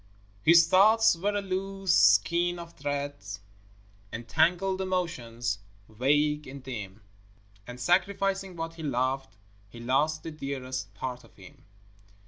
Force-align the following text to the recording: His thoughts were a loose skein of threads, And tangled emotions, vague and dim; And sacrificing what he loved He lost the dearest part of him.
His 0.41 0.65
thoughts 0.67 1.15
were 1.15 1.35
a 1.35 1.43
loose 1.43 1.93
skein 1.93 2.57
of 2.57 2.73
threads, 2.73 3.39
And 4.11 4.27
tangled 4.27 4.81
emotions, 4.81 5.59
vague 5.87 6.47
and 6.47 6.63
dim; 6.63 7.03
And 7.67 7.79
sacrificing 7.79 8.55
what 8.55 8.73
he 8.73 8.81
loved 8.81 9.35
He 9.69 9.79
lost 9.79 10.23
the 10.23 10.31
dearest 10.31 10.91
part 10.95 11.23
of 11.23 11.35
him. 11.35 11.65